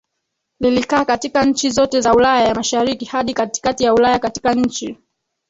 lilikaa 0.59 1.05
katika 1.05 1.45
nchi 1.45 1.69
zote 1.69 2.01
za 2.01 2.13
Ulaya 2.13 2.47
ya 2.47 2.55
Mashariki 2.55 3.05
hadi 3.05 3.33
katikati 3.33 3.83
ya 3.83 3.93
Ulaya 3.93 4.19
Katika 4.19 4.53
nchi 4.53 4.97